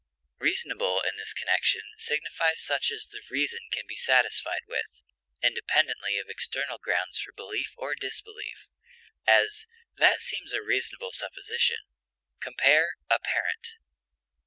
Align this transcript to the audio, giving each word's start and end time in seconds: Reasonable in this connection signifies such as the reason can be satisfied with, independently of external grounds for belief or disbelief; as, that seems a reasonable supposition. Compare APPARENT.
Reasonable 0.39 0.99
in 1.01 1.17
this 1.17 1.31
connection 1.31 1.83
signifies 1.97 2.59
such 2.59 2.89
as 2.89 3.05
the 3.05 3.21
reason 3.29 3.59
can 3.71 3.83
be 3.87 3.93
satisfied 3.93 4.63
with, 4.67 4.99
independently 5.43 6.17
of 6.17 6.25
external 6.27 6.79
grounds 6.79 7.19
for 7.19 7.31
belief 7.33 7.75
or 7.77 7.93
disbelief; 7.93 8.67
as, 9.27 9.67
that 9.97 10.19
seems 10.19 10.53
a 10.53 10.63
reasonable 10.63 11.11
supposition. 11.11 11.77
Compare 12.39 12.95
APPARENT. 13.11 13.75